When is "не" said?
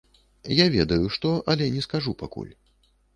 1.75-1.83